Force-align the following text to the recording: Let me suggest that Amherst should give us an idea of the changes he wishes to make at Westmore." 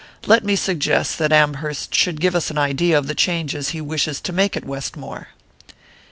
Let 0.25 0.43
me 0.43 0.55
suggest 0.55 1.19
that 1.19 1.31
Amherst 1.31 1.93
should 1.93 2.19
give 2.21 2.33
us 2.35 2.49
an 2.49 2.57
idea 2.57 2.97
of 2.97 3.05
the 3.05 3.13
changes 3.13 3.69
he 3.69 3.81
wishes 3.81 4.19
to 4.21 4.33
make 4.33 4.57
at 4.57 4.65
Westmore." 4.65 5.27